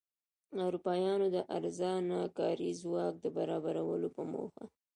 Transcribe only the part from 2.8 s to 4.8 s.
ځواک د برابرولو په موخه.